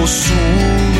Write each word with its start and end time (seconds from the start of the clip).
possuo 0.00 0.93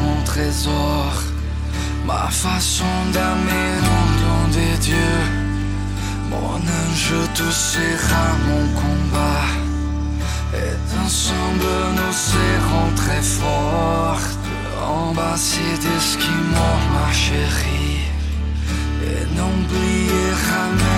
mon 0.00 0.22
trésor. 0.24 1.12
Ma 2.06 2.28
façon 2.30 2.84
d'aimer 3.12 3.72
nom 4.20 4.48
des 4.52 4.78
dieux 4.78 5.24
Mon 6.30 6.56
ange, 6.56 7.14
tout 7.34 7.56
sera 7.70 8.26
mon 8.48 8.64
combat. 8.80 9.46
Et 10.54 10.74
ensemble 11.04 11.70
nous 11.96 12.12
serons 12.12 12.90
très 12.94 13.22
fortes. 13.22 14.38
En 14.86 15.12
bas 15.12 15.36
c'est 15.36 15.78
d'Esquimaux, 15.82 16.80
ma 16.94 17.12
chérie. 17.12 18.06
Et 19.02 19.22
n'oubliez 19.36 20.30
jamais 20.48 20.95